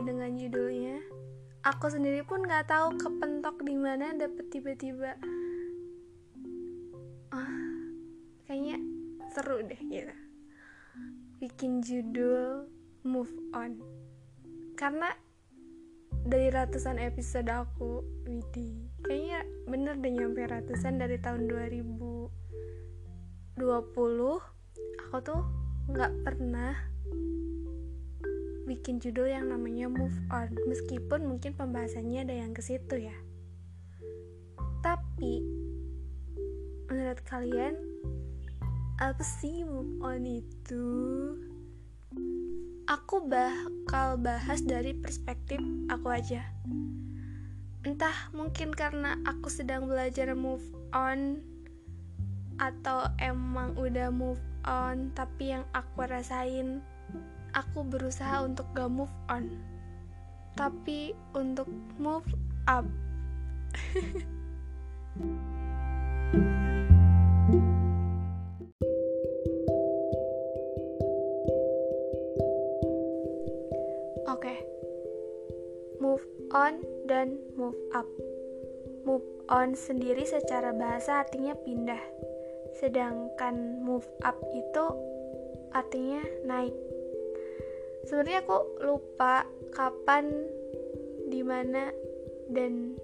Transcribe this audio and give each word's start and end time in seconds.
Dengan 0.00 0.32
judulnya, 0.32 0.96
aku 1.60 1.92
sendiri 1.92 2.24
pun 2.24 2.40
nggak 2.40 2.72
tahu 2.72 2.96
kepentok 2.96 3.60
di 3.60 3.76
mana 3.76 4.16
dapet 4.16 4.48
tiba-tiba. 4.48 5.12
Ah, 7.28 7.84
kayaknya 8.48 8.80
seru 9.28 9.60
deh 9.60 9.76
gitu. 9.76 10.14
Bikin 11.36 11.84
judul 11.84 12.64
move 13.04 13.28
on. 13.52 13.76
Karena 14.72 15.12
dari 16.24 16.48
ratusan 16.48 16.96
episode 16.96 17.52
aku, 17.52 18.00
Widi, 18.24 18.88
kayaknya 19.04 19.44
bener 19.68 20.00
deh 20.00 20.16
nyampe 20.16 20.48
ratusan 20.48 20.96
dari 20.96 21.20
tahun 21.20 21.44
2020 21.44 23.60
aku 25.00 25.16
tuh 25.20 25.44
nggak 25.92 26.12
pernah 26.24 26.72
bikin 28.64 29.00
judul 29.00 29.30
yang 29.30 29.48
namanya 29.48 29.86
move 29.88 30.14
on. 30.32 30.52
Meskipun 30.68 31.24
mungkin 31.28 31.56
pembahasannya 31.56 32.24
ada 32.24 32.34
yang 32.34 32.52
ke 32.52 32.60
situ 32.60 33.08
ya. 33.08 33.16
Tapi 34.80 35.44
menurut 36.88 37.20
kalian 37.28 37.76
apa 39.00 39.22
sih 39.22 39.64
move 39.64 40.00
on 40.04 40.24
itu? 40.24 40.86
Aku 42.90 43.30
bakal 43.30 44.18
bahas 44.18 44.60
dari 44.66 44.96
perspektif 44.96 45.62
aku 45.86 46.10
aja. 46.10 46.42
Entah 47.86 48.28
mungkin 48.36 48.74
karena 48.74 49.16
aku 49.24 49.48
sedang 49.48 49.86
belajar 49.88 50.34
move 50.34 50.64
on 50.92 51.40
atau 52.60 53.08
emang 53.16 53.72
udah 53.80 54.12
move 54.12 54.42
on 54.68 55.08
tapi 55.16 55.56
yang 55.56 55.64
aku 55.72 56.04
rasain 56.04 56.84
aku 57.54 57.82
berusaha 57.86 58.42
untuk 58.44 58.66
gak 58.74 58.90
move 58.90 59.12
on. 59.30 59.50
Tapi 60.54 61.14
untuk 61.34 61.68
move 61.98 62.26
up. 62.66 62.84
Oke. 74.30 74.54
Move 76.00 76.24
on 76.54 76.80
dan 77.10 77.36
move 77.58 77.76
up. 77.92 78.06
Move 79.02 79.26
on 79.50 79.74
sendiri 79.74 80.22
secara 80.22 80.70
bahasa 80.70 81.26
artinya 81.26 81.52
pindah. 81.66 82.00
Sedangkan 82.78 83.82
move 83.82 84.06
up 84.22 84.38
itu 84.54 84.86
artinya 85.74 86.22
naik 86.46 86.74
sebenarnya 88.06 88.44
aku 88.44 88.58
lupa 88.84 89.44
kapan 89.74 90.30
di 91.30 91.40
mana 91.44 91.92
dan 92.50 92.98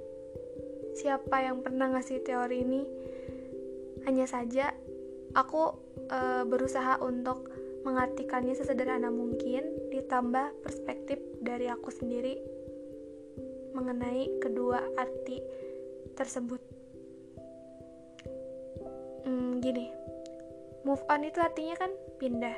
siapa 0.96 1.44
yang 1.44 1.60
pernah 1.60 1.92
ngasih 1.92 2.24
teori 2.24 2.64
ini. 2.64 2.82
Hanya 4.08 4.24
saja 4.24 4.72
aku 5.34 5.74
e, 6.08 6.46
berusaha 6.46 7.02
untuk 7.02 7.50
mengartikannya 7.86 8.54
sesederhana 8.56 9.14
mungkin 9.14 9.92
ditambah 9.94 10.62
perspektif 10.62 11.22
dari 11.38 11.70
aku 11.70 11.90
sendiri 11.94 12.34
mengenai 13.76 14.40
kedua 14.42 14.82
arti 14.98 15.38
tersebut. 16.16 16.58
Hmm, 19.26 19.60
gini. 19.60 19.92
Move 20.86 21.02
on 21.10 21.26
itu 21.26 21.38
artinya 21.42 21.74
kan 21.76 21.90
pindah 22.16 22.56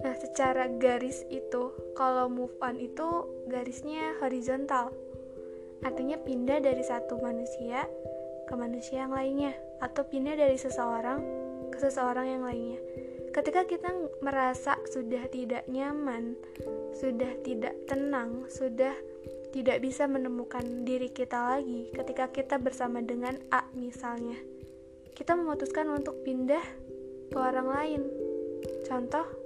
Nah, 0.00 0.14
secara 0.16 0.68
garis 0.80 1.28
itu, 1.28 1.72
kalau 1.92 2.32
move 2.32 2.56
on 2.64 2.80
itu 2.80 3.28
garisnya 3.52 4.16
horizontal. 4.24 4.92
Artinya 5.84 6.16
pindah 6.20 6.60
dari 6.60 6.84
satu 6.84 7.20
manusia 7.20 7.84
ke 8.48 8.54
manusia 8.56 9.06
yang 9.06 9.14
lainnya 9.14 9.52
atau 9.80 10.04
pindah 10.04 10.36
dari 10.36 10.56
seseorang 10.56 11.20
ke 11.72 11.78
seseorang 11.80 12.26
yang 12.26 12.42
lainnya. 12.44 12.80
Ketika 13.30 13.62
kita 13.62 13.94
merasa 14.20 14.74
sudah 14.90 15.30
tidak 15.30 15.64
nyaman, 15.70 16.34
sudah 16.98 17.30
tidak 17.46 17.78
tenang, 17.86 18.50
sudah 18.50 18.92
tidak 19.54 19.78
bisa 19.82 20.10
menemukan 20.10 20.82
diri 20.82 21.10
kita 21.10 21.58
lagi 21.58 21.90
ketika 21.94 22.26
kita 22.30 22.58
bersama 22.58 22.98
dengan 23.02 23.38
A 23.54 23.66
misalnya. 23.78 24.36
Kita 25.14 25.38
memutuskan 25.38 25.86
untuk 25.94 26.26
pindah 26.26 26.62
ke 27.30 27.38
orang 27.38 27.68
lain. 27.70 28.02
Contoh 28.82 29.39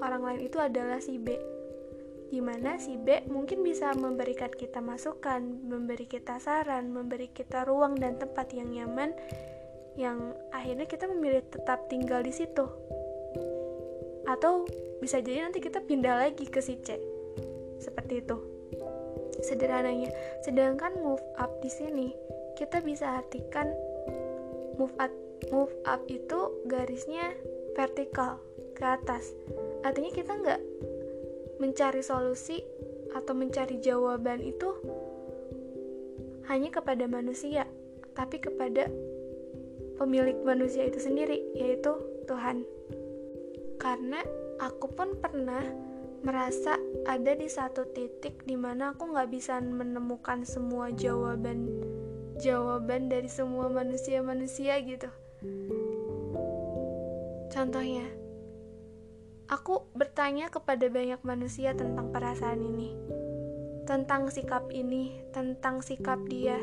orang 0.00 0.22
lain 0.24 0.40
itu 0.48 0.56
adalah 0.62 1.02
si 1.02 1.18
B 1.18 1.34
di 2.32 2.40
mana 2.40 2.80
si 2.80 2.96
B 2.96 3.28
mungkin 3.28 3.60
bisa 3.60 3.92
memberikan 3.92 4.48
kita 4.48 4.80
masukan, 4.80 5.44
memberi 5.68 6.08
kita 6.08 6.40
saran, 6.40 6.88
memberi 6.88 7.28
kita 7.28 7.68
ruang 7.68 8.00
dan 8.00 8.16
tempat 8.16 8.56
yang 8.56 8.72
nyaman 8.72 9.12
yang 10.00 10.32
akhirnya 10.48 10.88
kita 10.88 11.04
memilih 11.12 11.44
tetap 11.52 11.92
tinggal 11.92 12.24
di 12.24 12.32
situ. 12.32 12.64
Atau 14.24 14.64
bisa 15.04 15.20
jadi 15.20 15.44
nanti 15.44 15.60
kita 15.60 15.84
pindah 15.84 16.24
lagi 16.24 16.48
ke 16.48 16.64
si 16.64 16.80
C. 16.80 16.96
Seperti 17.76 18.24
itu. 18.24 18.40
Sederhananya. 19.44 20.08
Sedangkan 20.40 20.96
move 21.04 21.20
up 21.36 21.60
di 21.60 21.68
sini 21.68 22.16
kita 22.56 22.80
bisa 22.84 23.20
artikan 23.20 23.68
move 24.76 24.92
up 25.00 25.12
move 25.50 25.72
up 25.88 26.00
itu 26.08 26.52
garisnya 26.68 27.34
vertikal 27.74 28.38
ke 28.82 28.86
atas. 28.90 29.30
Artinya 29.86 30.10
kita 30.10 30.34
nggak 30.34 30.60
mencari 31.62 32.02
solusi 32.02 32.58
atau 33.14 33.30
mencari 33.38 33.78
jawaban 33.78 34.42
itu 34.42 34.74
hanya 36.50 36.74
kepada 36.74 37.06
manusia 37.06 37.62
tapi 38.18 38.42
kepada 38.42 38.90
pemilik 40.02 40.34
manusia 40.42 40.90
itu 40.90 40.98
sendiri 40.98 41.38
yaitu 41.54 41.94
Tuhan. 42.26 42.66
Karena 43.78 44.18
aku 44.58 44.90
pun 44.90 45.14
pernah 45.22 45.62
merasa 46.26 46.74
ada 47.06 47.38
di 47.38 47.46
satu 47.46 47.86
titik 47.94 48.42
di 48.42 48.58
mana 48.58 48.94
aku 48.94 49.14
nggak 49.14 49.30
bisa 49.30 49.62
menemukan 49.62 50.42
semua 50.42 50.90
jawaban 50.94 51.66
jawaban 52.42 53.06
dari 53.06 53.30
semua 53.30 53.70
manusia-manusia 53.70 54.82
gitu. 54.82 55.06
Contohnya 57.50 58.21
Aku 59.50 59.90
bertanya 59.96 60.52
kepada 60.52 60.86
banyak 60.86 61.18
manusia 61.26 61.74
tentang 61.74 62.14
perasaan 62.14 62.62
ini, 62.62 62.94
tentang 63.88 64.30
sikap 64.30 64.70
ini, 64.70 65.18
tentang 65.34 65.82
sikap 65.82 66.22
dia. 66.30 66.60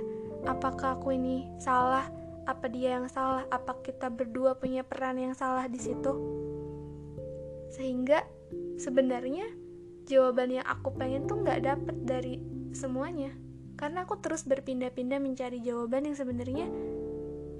Apakah 0.47 0.95
aku 0.99 1.11
ini 1.15 1.49
salah? 1.59 2.07
Apa 2.47 2.71
dia 2.71 2.97
yang 3.01 3.11
salah? 3.11 3.43
Apa 3.51 3.83
kita 3.83 4.07
berdua 4.07 4.55
punya 4.55 4.87
peran 4.87 5.19
yang 5.19 5.35
salah 5.35 5.67
di 5.67 5.77
situ? 5.77 6.13
Sehingga 7.69 8.23
sebenarnya 8.79 9.45
jawaban 10.09 10.57
yang 10.57 10.65
aku 10.65 10.95
pengen 10.95 11.29
tuh 11.29 11.43
nggak 11.43 11.61
dapet 11.61 11.95
dari 12.07 12.41
semuanya, 12.73 13.29
karena 13.77 14.07
aku 14.07 14.17
terus 14.17 14.47
berpindah-pindah 14.47 15.21
mencari 15.21 15.61
jawaban 15.61 16.09
yang 16.09 16.17
sebenarnya 16.17 16.65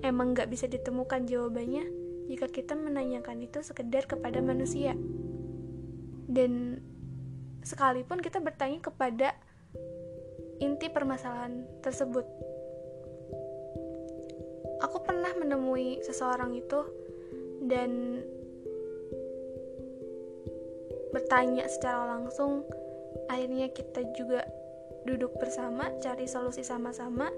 emang 0.02 0.34
nggak 0.34 0.50
bisa 0.50 0.66
ditemukan 0.66 1.28
jawabannya 1.28 1.86
jika 2.30 2.46
kita 2.50 2.78
menanyakan 2.78 3.42
itu 3.46 3.62
sekedar 3.62 4.06
kepada 4.06 4.42
manusia. 4.42 4.94
Dan 6.30 6.78
sekalipun 7.66 8.22
kita 8.22 8.38
bertanya 8.38 8.78
kepada 8.86 9.34
inti 10.62 10.88
permasalahan 10.94 11.66
tersebut. 11.81 12.26
Aku 14.86 15.02
pernah 15.04 15.34
menemui 15.36 16.00
seseorang 16.06 16.56
itu 16.56 16.86
dan 17.66 18.22
bertanya 21.12 21.66
secara 21.68 22.16
langsung. 22.16 22.64
Akhirnya 23.28 23.74
kita 23.74 24.06
juga 24.14 24.46
duduk 25.04 25.36
bersama, 25.42 25.90
cari 26.00 26.30
solusi 26.30 26.62
sama-sama. 26.62 27.34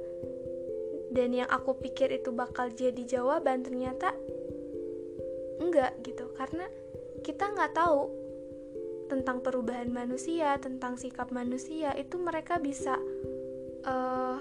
Dan 1.11 1.35
yang 1.35 1.49
aku 1.51 1.75
pikir 1.79 2.07
itu 2.11 2.31
bakal 2.31 2.71
jadi 2.71 3.03
jawaban 3.03 3.67
ternyata 3.67 4.15
enggak 5.59 5.91
gitu 6.07 6.31
karena 6.39 6.65
kita 7.19 7.51
nggak 7.51 7.75
tahu 7.75 8.20
tentang 9.11 9.43
perubahan 9.43 9.91
manusia 9.91 10.55
tentang 10.63 10.95
sikap 10.95 11.35
manusia 11.35 11.91
itu 11.99 12.15
mereka 12.15 12.63
bisa 12.63 12.95
uh, 13.83 14.39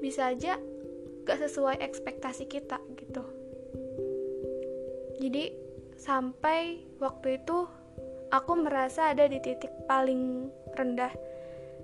bisa 0.00 0.32
aja 0.32 0.56
gak 1.28 1.40
sesuai 1.44 1.84
ekspektasi 1.84 2.48
kita 2.48 2.80
gitu. 2.96 3.24
Jadi 5.20 5.52
sampai 6.00 6.80
waktu 6.96 7.44
itu 7.44 7.68
aku 8.32 8.52
merasa 8.56 9.12
ada 9.12 9.28
di 9.28 9.40
titik 9.44 9.72
paling 9.84 10.48
rendah 10.80 11.12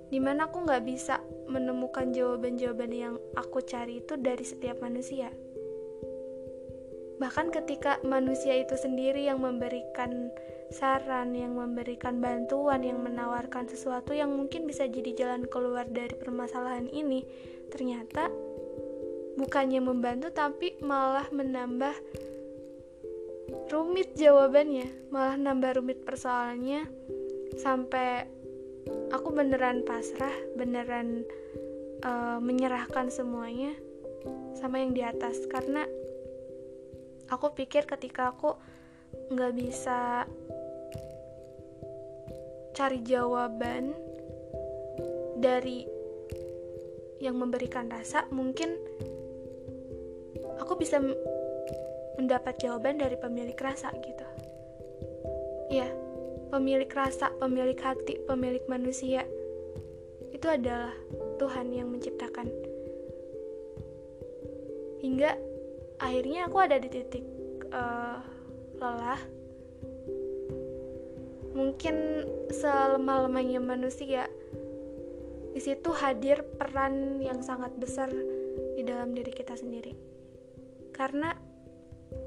di 0.09 0.17
mana 0.17 0.49
aku 0.49 0.65
gak 0.65 0.83
bisa 0.89 1.21
menemukan 1.49 2.09
jawaban-jawaban 2.09 2.91
yang 2.91 3.15
aku 3.37 3.61
cari 3.61 4.01
itu 4.01 4.17
dari 4.17 4.41
setiap 4.41 4.81
manusia 4.81 5.29
bahkan 7.21 7.53
ketika 7.53 8.01
manusia 8.01 8.57
itu 8.57 8.73
sendiri 8.73 9.29
yang 9.29 9.37
memberikan 9.45 10.33
saran, 10.73 11.37
yang 11.37 11.53
memberikan 11.53 12.17
bantuan, 12.17 12.81
yang 12.81 12.97
menawarkan 13.05 13.69
sesuatu 13.69 14.17
yang 14.17 14.33
mungkin 14.33 14.65
bisa 14.65 14.89
jadi 14.89 15.13
jalan 15.13 15.45
keluar 15.45 15.85
dari 15.85 16.17
permasalahan 16.17 16.89
ini, 16.89 17.21
ternyata 17.69 18.33
bukannya 19.37 19.85
membantu 19.85 20.33
tapi 20.33 20.81
malah 20.81 21.29
menambah 21.29 21.93
rumit 23.69 24.17
jawabannya, 24.17 25.13
malah 25.13 25.37
nambah 25.37 25.77
rumit 25.77 26.01
persoalannya. 26.01 26.89
Sampai 27.61 28.25
aku 29.11 29.29
beneran 29.29 29.83
pasrah, 29.83 30.33
beneran 30.55 31.27
uh, 32.01 32.39
menyerahkan 32.39 33.11
semuanya 33.11 33.75
sama 34.55 34.79
yang 34.79 34.95
di 34.95 35.03
atas. 35.03 35.43
Karena 35.51 35.83
aku 37.31 37.55
pikir 37.55 37.87
ketika 37.87 38.35
aku 38.35 38.59
nggak 39.31 39.53
bisa 39.55 40.27
cari 42.75 42.99
jawaban 43.07 43.95
dari 45.39 45.87
yang 47.23 47.39
memberikan 47.39 47.87
rasa 47.87 48.27
mungkin 48.35 48.75
aku 50.59 50.75
bisa 50.75 50.99
mendapat 52.19 52.59
jawaban 52.59 52.99
dari 52.99 53.15
pemilik 53.15 53.55
rasa 53.55 53.95
gitu. 54.03 54.27
Ya 55.71 55.87
pemilik 56.51 56.89
rasa 56.91 57.31
pemilik 57.39 57.79
hati 57.79 58.19
pemilik 58.27 58.63
manusia 58.67 59.23
itu 60.35 60.47
adalah 60.51 60.91
Tuhan 61.39 61.71
yang 61.71 61.87
menciptakan. 61.87 62.51
Hingga 65.01 65.50
akhirnya 66.01 66.49
aku 66.49 66.57
ada 66.57 66.81
di 66.81 66.89
titik 66.89 67.25
uh, 67.69 68.17
lelah. 68.81 69.21
Mungkin 71.53 71.95
selemah-lemahnya 72.49 73.61
manusia 73.61 74.25
di 75.51 75.61
situ 75.61 75.93
hadir 75.93 76.41
peran 76.57 77.21
yang 77.21 77.45
sangat 77.45 77.75
besar 77.77 78.09
di 78.73 78.81
dalam 78.81 79.13
diri 79.13 79.29
kita 79.29 79.53
sendiri. 79.53 79.93
Karena 80.89 81.37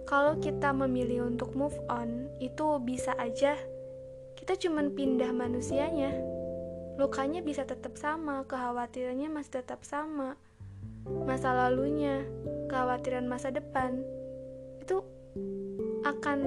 kalau 0.07 0.39
kita 0.39 0.71
memilih 0.71 1.27
untuk 1.27 1.53
move 1.59 1.77
on 1.91 2.31
itu 2.39 2.79
bisa 2.81 3.13
aja 3.19 3.59
kita 4.39 4.55
cuman 4.61 4.95
pindah 4.95 5.35
manusianya. 5.35 6.15
Lukanya 6.95 7.43
bisa 7.43 7.67
tetap 7.67 7.99
sama 7.99 8.47
kekhawatirannya 8.47 9.27
masih 9.27 9.65
tetap 9.65 9.83
sama 9.83 10.39
masa 11.27 11.53
lalunya 11.53 12.23
kekhawatiran 12.75 13.31
masa 13.31 13.55
depan 13.55 14.03
itu 14.83 14.99
akan 16.03 16.43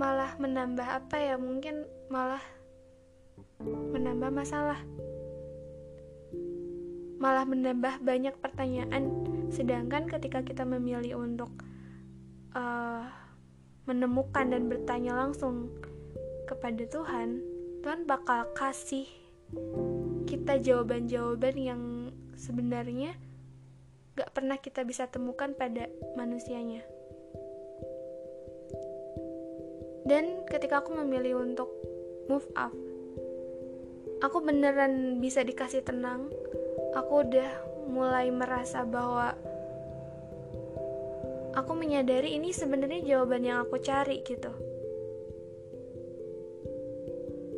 malah 0.00 0.32
menambah 0.40 0.88
apa 0.88 1.12
ya? 1.20 1.36
Mungkin 1.36 1.84
malah 2.08 2.40
menambah 3.60 4.32
masalah. 4.32 4.80
Malah 7.20 7.44
menambah 7.44 8.00
banyak 8.00 8.32
pertanyaan. 8.40 9.28
Sedangkan 9.52 10.08
ketika 10.08 10.40
kita 10.40 10.64
memilih 10.64 11.20
untuk 11.20 11.52
uh, 12.56 13.12
menemukan 13.84 14.56
dan 14.56 14.72
bertanya 14.72 15.20
langsung 15.20 15.68
kepada 16.48 16.80
Tuhan 16.88 17.44
Tuhan 17.84 18.08
bakal 18.08 18.48
kasih 18.56 19.04
kita 20.24 20.58
jawaban-jawaban 20.64 21.54
yang 21.60 21.82
sebenarnya 22.34 23.14
gak 24.16 24.32
pernah 24.32 24.56
kita 24.56 24.82
bisa 24.82 25.06
temukan 25.06 25.52
pada 25.52 25.86
manusianya. 26.16 26.82
Dan 30.06 30.46
ketika 30.48 30.80
aku 30.80 30.96
memilih 30.96 31.44
untuk 31.44 31.68
move 32.26 32.46
up 32.56 32.72
aku 34.20 34.40
beneran 34.40 35.20
bisa 35.20 35.44
dikasih 35.44 35.84
tenang. 35.84 36.28
Aku 36.96 37.26
udah 37.26 37.50
mulai 37.86 38.32
merasa 38.32 38.82
bahwa 38.82 39.36
aku 41.52 41.72
menyadari 41.76 42.36
ini 42.36 42.52
sebenarnya 42.52 43.04
jawaban 43.04 43.44
yang 43.44 43.58
aku 43.64 43.76
cari 43.80 44.24
gitu. 44.24 44.52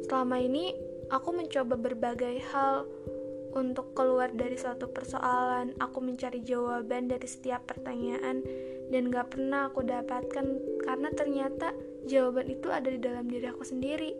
Selama 0.08 0.40
ini 0.40 0.72
aku 1.12 1.30
mencoba 1.36 1.76
berbagai 1.76 2.42
hal 2.50 2.88
untuk 3.56 3.96
keluar 3.96 4.28
dari 4.32 4.56
suatu 4.60 4.90
persoalan 4.92 5.76
aku 5.80 5.98
mencari 6.04 6.44
jawaban 6.44 7.08
dari 7.08 7.24
setiap 7.24 7.64
pertanyaan 7.64 8.44
dan 8.88 9.12
gak 9.12 9.36
pernah 9.36 9.68
aku 9.68 9.84
dapatkan 9.84 10.46
karena 10.84 11.08
ternyata 11.12 11.72
jawaban 12.08 12.48
itu 12.48 12.68
ada 12.72 12.88
di 12.88 13.00
dalam 13.00 13.28
diri 13.28 13.46
aku 13.48 13.64
sendiri. 13.64 14.12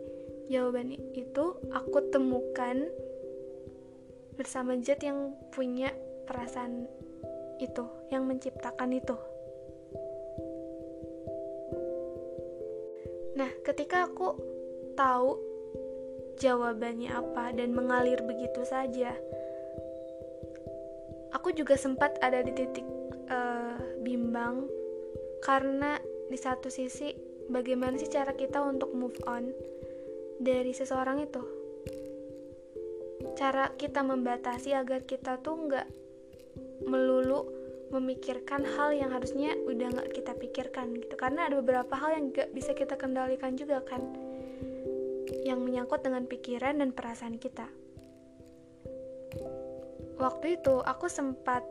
Jawaban 0.49 0.93
itu 1.13 1.45
aku 1.69 2.09
temukan 2.09 2.89
bersama 4.33 4.77
Jet 4.81 5.05
yang 5.05 5.37
punya 5.53 5.93
perasaan 6.25 6.89
itu 7.61 7.85
yang 8.09 8.25
menciptakan 8.25 8.95
itu. 8.97 9.17
Nah 13.37 13.51
ketika 13.61 14.09
aku 14.09 14.37
tahu 14.97 15.48
jawabannya 16.39 17.11
apa 17.11 17.51
dan 17.51 17.75
mengalir 17.75 18.23
begitu 18.23 18.63
saja. 18.63 19.11
Aku 21.35 21.53
juga 21.53 21.75
sempat 21.77 22.17
ada 22.23 22.41
di 22.41 22.55
titik 22.55 22.87
uh, 23.29 23.77
bimbang 24.01 24.65
karena 25.45 25.99
di 26.31 26.39
satu 26.39 26.71
sisi 26.71 27.13
bagaimana 27.51 27.99
sih 27.99 28.09
cara 28.09 28.33
kita 28.33 28.63
untuk 28.63 28.95
move 28.95 29.19
on 29.27 29.51
dari 30.39 30.71
seseorang 30.73 31.21
itu? 31.21 31.43
Cara 33.35 33.69
kita 33.75 34.01
membatasi 34.01 34.73
agar 34.73 35.03
kita 35.03 35.37
tuh 35.43 35.69
nggak 35.69 35.87
melulu 36.87 37.45
memikirkan 37.89 38.63
hal 38.63 38.93
yang 38.93 39.11
harusnya 39.11 39.53
udah 39.67 39.91
nggak 39.91 40.09
kita 40.15 40.33
pikirkan 40.33 40.97
gitu. 40.97 41.13
Karena 41.19 41.51
ada 41.51 41.59
beberapa 41.61 41.93
hal 41.93 42.15
yang 42.15 42.25
nggak 42.31 42.55
bisa 42.55 42.73
kita 42.73 42.95
kendalikan 42.95 43.53
juga 43.53 43.83
kan 43.85 44.28
yang 45.49 45.65
menyangkut 45.65 46.05
dengan 46.05 46.29
pikiran 46.29 46.77
dan 46.77 46.93
perasaan 46.93 47.41
kita. 47.41 47.65
Waktu 50.21 50.61
itu 50.61 50.83
aku 50.85 51.09
sempat 51.09 51.65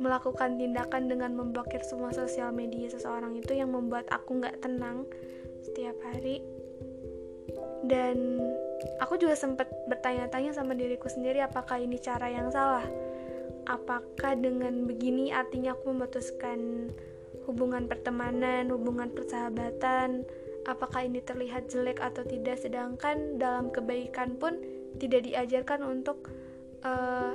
melakukan 0.00 0.56
tindakan 0.56 1.12
dengan 1.12 1.36
memblokir 1.36 1.84
semua 1.84 2.10
sosial 2.10 2.50
media 2.56 2.88
seseorang 2.88 3.36
itu 3.36 3.52
yang 3.52 3.70
membuat 3.70 4.08
aku 4.08 4.40
nggak 4.40 4.58
tenang 4.64 5.06
setiap 5.62 5.94
hari. 6.10 6.42
Dan 7.84 8.40
aku 8.98 9.20
juga 9.20 9.36
sempat 9.36 9.68
bertanya-tanya 9.86 10.56
sama 10.56 10.72
diriku 10.72 11.06
sendiri 11.06 11.44
apakah 11.44 11.78
ini 11.78 12.00
cara 12.00 12.32
yang 12.32 12.48
salah? 12.48 12.84
Apakah 13.68 14.34
dengan 14.40 14.88
begini 14.88 15.30
artinya 15.30 15.76
aku 15.76 15.92
memutuskan 15.92 16.90
hubungan 17.50 17.90
pertemanan 17.90 18.70
hubungan 18.70 19.10
persahabatan 19.10 20.22
apakah 20.68 21.06
ini 21.06 21.24
terlihat 21.24 21.72
jelek 21.72 22.00
atau 22.00 22.24
tidak 22.26 22.60
sedangkan 22.60 23.40
dalam 23.40 23.72
kebaikan 23.72 24.36
pun 24.36 24.60
tidak 25.00 25.24
diajarkan 25.24 25.80
untuk 25.86 26.28
uh, 26.84 27.32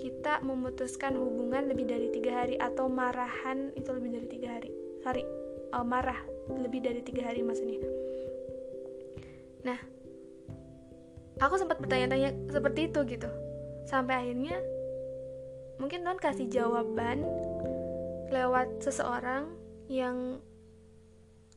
kita 0.00 0.40
memutuskan 0.40 1.16
hubungan 1.18 1.68
lebih 1.68 1.88
dari 1.88 2.08
tiga 2.14 2.44
hari 2.44 2.56
atau 2.56 2.88
marahan 2.88 3.72
itu 3.76 3.90
lebih 3.92 4.10
dari 4.16 4.26
tiga 4.28 4.48
hari. 4.56 4.70
Sorry 5.02 5.24
uh, 5.72 5.84
marah 5.84 6.18
lebih 6.52 6.84
dari 6.84 7.00
tiga 7.00 7.28
hari 7.28 7.40
maksudnya. 7.40 7.80
Nah 9.64 9.78
aku 11.40 11.54
sempat 11.58 11.80
bertanya-tanya 11.80 12.52
seperti 12.52 12.92
itu 12.92 13.00
gitu. 13.08 13.30
Sampai 13.88 14.22
akhirnya 14.22 14.56
mungkin 15.80 16.06
Tuhan 16.06 16.20
kasih 16.20 16.46
jawaban 16.52 17.26
lewat 18.30 18.80
seseorang 18.80 19.50
yang 19.90 20.40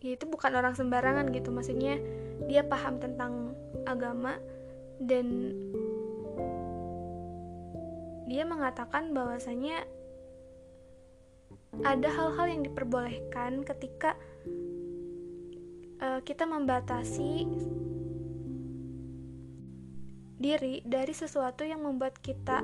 ya 0.06 0.14
itu 0.14 0.30
bukan 0.30 0.54
orang 0.54 0.78
sembarangan 0.78 1.34
gitu 1.34 1.50
maksudnya 1.50 1.98
dia 2.46 2.62
paham 2.62 3.02
tentang 3.02 3.58
agama 3.90 4.38
dan 5.02 5.58
dia 8.30 8.46
mengatakan 8.46 9.18
bahwasanya 9.18 9.82
ada 11.82 12.06
hal-hal 12.06 12.46
yang 12.46 12.62
diperbolehkan 12.62 13.66
ketika 13.66 14.14
uh, 16.00 16.22
kita 16.22 16.46
membatasi 16.46 17.50
diri 20.38 20.86
dari 20.86 21.14
sesuatu 21.18 21.66
yang 21.66 21.82
membuat 21.82 22.22
kita 22.22 22.62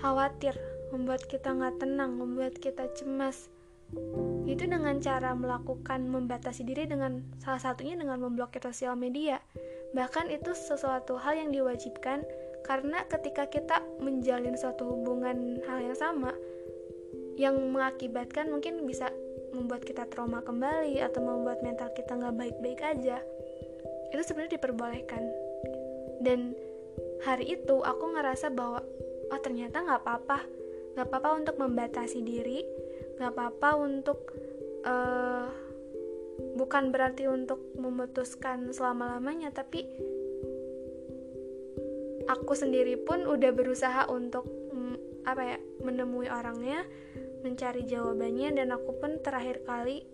khawatir, 0.00 0.56
membuat 0.90 1.28
kita 1.28 1.52
nggak 1.52 1.76
tenang, 1.78 2.16
membuat 2.16 2.56
kita 2.58 2.88
cemas. 2.96 3.52
Itu 4.42 4.66
dengan 4.66 4.98
cara 4.98 5.32
melakukan 5.38 6.10
membatasi 6.10 6.66
diri 6.66 6.90
dengan 6.90 7.22
salah 7.38 7.62
satunya 7.62 7.94
dengan 7.94 8.18
memblokir 8.18 8.58
sosial 8.62 8.98
media. 8.98 9.38
Bahkan 9.94 10.32
itu 10.32 10.50
sesuatu 10.56 11.20
hal 11.20 11.38
yang 11.38 11.50
diwajibkan 11.54 12.26
karena 12.66 13.04
ketika 13.10 13.46
kita 13.50 13.82
menjalin 13.98 14.54
suatu 14.54 14.86
hubungan 14.86 15.62
hal 15.66 15.82
yang 15.82 15.98
sama 15.98 16.34
yang 17.36 17.58
mengakibatkan 17.72 18.52
mungkin 18.52 18.84
bisa 18.84 19.10
membuat 19.52 19.84
kita 19.84 20.08
trauma 20.08 20.40
kembali 20.40 21.00
atau 21.00 21.20
membuat 21.20 21.60
mental 21.60 21.92
kita 21.92 22.16
nggak 22.16 22.36
baik-baik 22.36 22.80
aja. 22.80 23.20
Itu 24.12 24.22
sebenarnya 24.24 24.60
diperbolehkan. 24.60 25.22
Dan 26.22 26.56
hari 27.24 27.56
itu 27.56 27.80
aku 27.82 28.04
ngerasa 28.16 28.52
bahwa 28.52 28.80
oh 29.32 29.40
ternyata 29.40 29.80
nggak 29.80 30.00
apa-apa. 30.02 30.38
Nggak 30.92 31.06
apa-apa 31.08 31.30
untuk 31.40 31.56
membatasi 31.56 32.20
diri 32.20 32.64
nggak 33.22 33.34
apa-apa 33.38 33.70
untuk 33.78 34.34
uh, 34.82 35.46
bukan 36.58 36.90
berarti 36.90 37.30
untuk 37.30 37.62
memutuskan 37.78 38.74
selama-lamanya 38.74 39.54
tapi 39.54 39.86
aku 42.26 42.52
sendiri 42.58 42.98
pun 42.98 43.24
udah 43.26 43.50
berusaha 43.54 44.10
untuk 44.10 44.46
mm, 44.74 45.26
apa 45.26 45.42
ya 45.54 45.58
menemui 45.86 46.26
orangnya 46.26 46.82
mencari 47.42 47.86
jawabannya 47.86 48.54
dan 48.54 48.74
aku 48.74 48.90
pun 48.98 49.18
terakhir 49.22 49.66
kali 49.66 50.06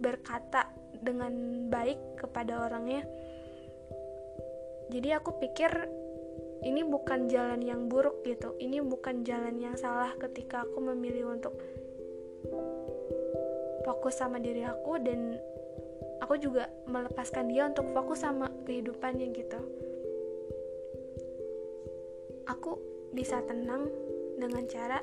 berkata 0.00 0.68
dengan 1.00 1.32
baik 1.72 2.20
kepada 2.20 2.68
orangnya. 2.68 3.04
Jadi 4.92 5.08
aku 5.16 5.40
pikir 5.40 5.72
ini 6.60 6.84
bukan 6.84 7.28
jalan 7.32 7.64
yang 7.64 7.88
buruk 7.88 8.20
gitu. 8.28 8.52
Ini 8.60 8.84
bukan 8.84 9.24
jalan 9.24 9.56
yang 9.56 9.76
salah 9.80 10.12
ketika 10.20 10.68
aku 10.68 10.84
memilih 10.92 11.32
untuk 11.32 11.56
fokus 13.84 14.20
sama 14.20 14.38
diri 14.38 14.64
aku 14.64 15.00
dan 15.00 15.36
aku 16.20 16.36
juga 16.38 16.68
melepaskan 16.86 17.48
dia 17.50 17.66
untuk 17.66 17.88
fokus 17.90 18.22
sama 18.22 18.48
kehidupannya 18.68 19.26
gitu. 19.34 19.60
Aku 22.48 22.78
bisa 23.10 23.42
tenang 23.44 23.88
dengan 24.38 24.64
cara 24.70 25.02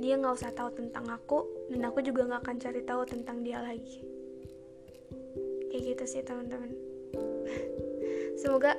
dia 0.00 0.16
nggak 0.16 0.32
usah 0.32 0.52
tahu 0.56 0.72
tentang 0.72 1.04
aku 1.12 1.44
dan 1.68 1.84
aku 1.84 2.00
juga 2.00 2.24
nggak 2.24 2.40
akan 2.46 2.56
cari 2.56 2.80
tahu 2.86 3.02
tentang 3.04 3.44
dia 3.44 3.60
lagi. 3.60 4.00
Kayak 5.68 5.82
gitu 5.96 6.04
sih 6.08 6.22
teman-teman. 6.24 6.72
Semoga 8.40 8.72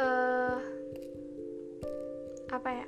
uh, 0.00 0.58
apa 2.50 2.70
ya 2.72 2.86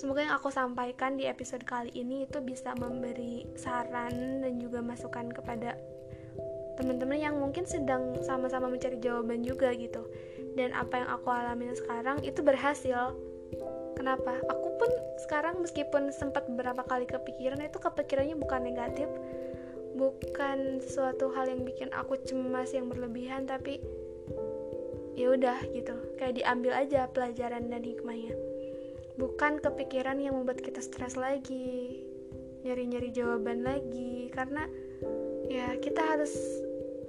semoga 0.00 0.24
yang 0.24 0.32
aku 0.32 0.48
sampaikan 0.48 1.20
di 1.20 1.28
episode 1.28 1.60
kali 1.68 1.92
ini 1.92 2.24
itu 2.24 2.40
bisa 2.40 2.72
memberi 2.72 3.44
saran 3.52 4.40
dan 4.40 4.56
juga 4.56 4.80
masukan 4.80 5.28
kepada 5.28 5.76
teman-teman 6.80 7.20
yang 7.20 7.36
mungkin 7.36 7.68
sedang 7.68 8.16
sama-sama 8.24 8.72
mencari 8.72 8.96
jawaban 8.96 9.44
juga 9.44 9.76
gitu. 9.76 10.00
Dan 10.56 10.72
apa 10.72 11.04
yang 11.04 11.08
aku 11.12 11.28
alami 11.28 11.68
sekarang 11.76 12.24
itu 12.24 12.40
berhasil. 12.40 13.12
Kenapa? 13.92 14.40
Aku 14.48 14.80
pun 14.80 14.88
sekarang 15.20 15.60
meskipun 15.60 16.08
sempat 16.16 16.48
beberapa 16.48 16.80
kali 16.80 17.04
kepikiran 17.04 17.60
itu 17.60 17.76
kepikirannya 17.76 18.40
bukan 18.40 18.72
negatif. 18.72 19.04
Bukan 20.00 20.80
sesuatu 20.80 21.28
hal 21.36 21.52
yang 21.52 21.68
bikin 21.68 21.92
aku 21.92 22.16
cemas 22.24 22.72
yang 22.72 22.88
berlebihan 22.88 23.44
tapi 23.44 23.84
ya 25.12 25.36
udah 25.36 25.60
gitu. 25.76 25.92
Kayak 26.16 26.40
diambil 26.40 26.72
aja 26.72 27.04
pelajaran 27.12 27.68
dan 27.68 27.84
hikmahnya 27.84 28.49
bukan 29.20 29.60
kepikiran 29.60 30.16
yang 30.16 30.40
membuat 30.40 30.64
kita 30.64 30.80
stres 30.80 31.20
lagi 31.20 32.00
nyari-nyari 32.64 33.12
jawaban 33.12 33.60
lagi 33.60 34.32
karena 34.32 34.64
ya 35.48 35.76
kita 35.76 36.00
harus 36.00 36.32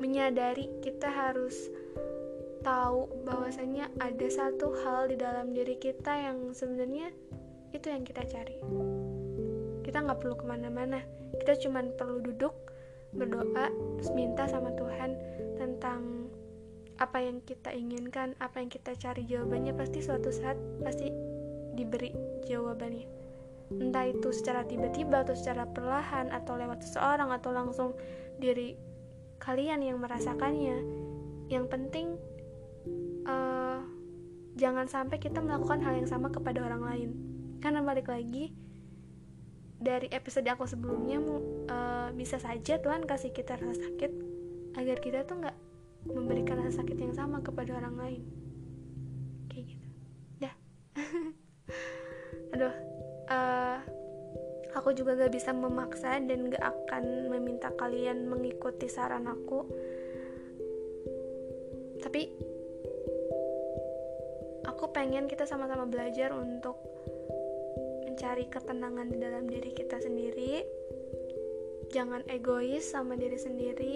menyadari 0.03 0.67
kita 0.83 1.07
harus 1.07 1.71
tahu 2.61 3.07
bahwasanya 3.23 3.87
ada 4.03 4.27
satu 4.27 4.75
hal 4.83 5.07
di 5.07 5.15
dalam 5.15 5.55
diri 5.55 5.79
kita 5.79 6.11
yang 6.11 6.51
sebenarnya 6.51 7.09
itu 7.71 7.87
yang 7.87 8.03
kita 8.03 8.27
cari. 8.27 8.59
Kita 9.81 9.97
nggak 10.03 10.19
perlu 10.19 10.35
ke 10.35 10.45
mana-mana 10.45 10.99
kita 11.41 11.55
cuma 11.67 11.79
perlu 11.95 12.19
duduk 12.19 12.53
berdoa 13.15 13.71
terus 13.97 14.11
minta 14.13 14.47
sama 14.47 14.71
Tuhan 14.75 15.15
tentang 15.55 16.29
apa 17.01 17.17
yang 17.17 17.41
kita 17.41 17.73
inginkan 17.73 18.37
apa 18.37 18.61
yang 18.61 18.69
kita 18.69 18.93
cari 18.99 19.25
jawabannya. 19.25 19.73
Pasti 19.73 19.99
suatu 20.03 20.29
saat 20.29 20.59
pasti 20.85 21.09
diberi 21.73 22.11
jawabannya. 22.47 23.07
Entah 23.71 24.05
itu 24.11 24.35
secara 24.35 24.67
tiba-tiba 24.67 25.23
atau 25.23 25.31
secara 25.31 25.63
perlahan 25.63 26.27
atau 26.31 26.59
lewat 26.59 26.83
seseorang 26.83 27.31
atau 27.31 27.55
langsung 27.55 27.95
diri 28.39 28.75
kalian 29.39 29.79
yang 29.79 29.97
merasakannya. 30.03 30.83
Yang 31.47 31.65
penting 31.71 32.07
uh, 33.27 33.79
jangan 34.59 34.91
sampai 34.91 35.17
kita 35.23 35.39
melakukan 35.39 35.79
hal 35.79 35.95
yang 35.95 36.09
sama 36.09 36.27
kepada 36.27 36.59
orang 36.59 36.83
lain. 36.83 37.09
Karena 37.63 37.79
balik 37.79 38.11
lagi 38.11 38.51
dari 39.81 40.05
episode 40.13 40.45
aku 40.45 40.69
sebelumnya 40.69 41.17
uh, 41.71 42.13
bisa 42.13 42.37
saja 42.37 42.77
Tuhan 42.77 43.09
kasih 43.09 43.33
kita 43.33 43.57
rasa 43.57 43.81
sakit 43.81 44.11
agar 44.77 44.97
kita 45.01 45.25
tuh 45.25 45.41
nggak 45.41 45.57
memberikan 46.05 46.61
rasa 46.61 46.85
sakit 46.85 47.01
yang 47.01 47.17
sama 47.17 47.41
kepada 47.41 47.73
orang 47.73 47.97
lain 47.97 48.21
kayak 49.49 49.73
gitu 49.73 49.87
dah 50.37 50.53
aduh 52.51 52.75
uh, 53.31 53.77
aku 54.75 54.95
juga 54.95 55.15
gak 55.19 55.33
bisa 55.35 55.51
memaksa 55.51 56.19
dan 56.23 56.47
gak 56.51 56.63
akan 56.63 57.27
meminta 57.27 57.71
kalian 57.75 58.27
mengikuti 58.27 58.87
saran 58.87 59.27
aku. 59.27 59.67
Tapi 62.01 62.21
aku 64.65 64.85
pengen 64.89 65.29
kita 65.29 65.45
sama-sama 65.45 65.85
belajar 65.85 66.33
untuk 66.33 66.79
mencari 68.07 68.47
ketenangan 68.47 69.07
di 69.11 69.17
dalam 69.19 69.45
diri 69.47 69.71
kita 69.75 69.99
sendiri. 70.01 70.63
Jangan 71.91 72.23
egois 72.31 72.87
sama 72.87 73.19
diri 73.19 73.37
sendiri. 73.39 73.95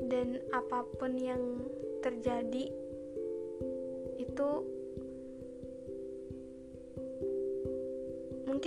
Dan 0.00 0.40
apa 0.50 0.84
pun 0.96 1.12
yang 1.16 1.60
terjadi 2.00 2.72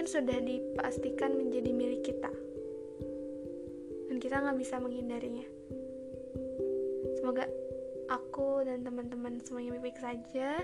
mungkin 0.03 0.19
sudah 0.19 0.35
dipastikan 0.43 1.31
menjadi 1.39 1.71
milik 1.71 2.03
kita 2.03 2.27
dan 4.11 4.19
kita 4.19 4.35
nggak 4.35 4.59
bisa 4.59 4.75
menghindarinya 4.75 5.47
semoga 7.15 7.47
aku 8.11 8.67
dan 8.67 8.83
teman-teman 8.83 9.39
semuanya 9.47 9.79
baik-baik 9.79 9.95
saja 10.03 10.59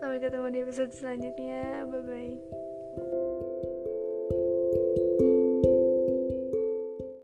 Sampai 0.00 0.16
ketemu 0.20 0.48
di 0.52 0.58
episode 0.60 0.92
selanjutnya. 0.92 1.88
Bye 1.88 2.04
bye. 2.04 2.65